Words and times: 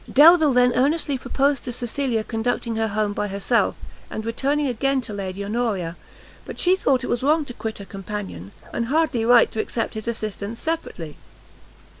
Delvile 0.11 0.53
then 0.53 0.73
earnestly 0.73 1.15
proposed 1.15 1.63
to 1.65 1.71
Cecilia 1.71 2.23
conducting 2.23 2.75
her 2.75 2.87
home 2.87 3.13
by 3.13 3.27
herself, 3.27 3.75
and 4.09 4.25
returning 4.25 4.65
again 4.65 4.99
to 5.01 5.13
Lady 5.13 5.45
Honoria; 5.45 5.95
but 6.43 6.57
she 6.57 6.75
thought 6.75 7.03
it 7.03 7.21
wrong 7.21 7.45
to 7.45 7.53
quit 7.53 7.77
her 7.77 7.85
companion, 7.85 8.51
and 8.73 8.87
hardly 8.87 9.23
right 9.25 9.51
to 9.51 9.59
accept 9.61 9.93
his 9.93 10.07
assistance 10.07 10.59
separately. 10.59 11.17